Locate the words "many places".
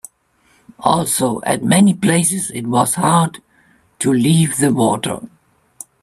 1.63-2.49